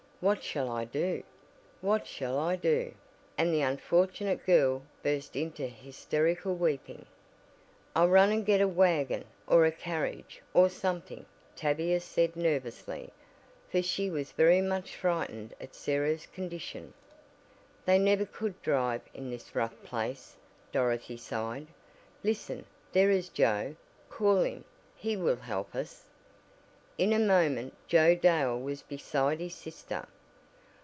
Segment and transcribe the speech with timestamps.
[0.23, 1.23] What shall I do?
[1.81, 2.93] What shall I do?"
[3.39, 7.07] and the unfortunate girl burst into hysterical weeping
[7.95, 11.25] "I'll run and get a wagon or a carriage or something,"
[11.55, 13.09] Tavia said nervously,
[13.71, 16.93] for she was very much frightened at Sarah's condition.
[17.87, 20.35] "They never could drive in this rough place,"
[20.71, 21.65] Dorothy sighed.
[22.23, 22.63] "Listen!
[22.91, 23.75] There is Joe.
[24.07, 24.65] Call him.
[24.95, 26.05] He will help us."
[26.97, 30.05] In a moment Joe Dale was beside his sister.